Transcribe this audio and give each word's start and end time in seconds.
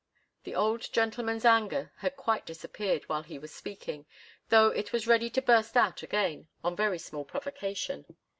The 0.45 0.55
old 0.55 0.91
gentleman's 0.91 1.45
anger 1.45 1.91
had 1.97 2.15
quite 2.17 2.43
disappeared 2.43 3.07
while 3.07 3.21
he 3.21 3.37
was 3.37 3.53
speaking, 3.53 4.07
though 4.49 4.69
it 4.69 4.91
was 4.91 5.05
ready 5.05 5.29
to 5.29 5.43
burst 5.43 5.77
out 5.77 6.01
again 6.01 6.47
on 6.63 6.75
very 6.75 6.97
small 6.97 7.23
provocation. 7.23 8.07